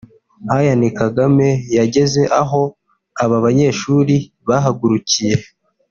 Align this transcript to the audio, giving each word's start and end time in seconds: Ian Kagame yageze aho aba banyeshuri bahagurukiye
Ian 0.57 0.81
Kagame 0.99 1.49
yageze 1.77 2.21
aho 2.41 2.61
aba 3.23 3.37
banyeshuri 3.45 4.15
bahagurukiye 4.47 5.35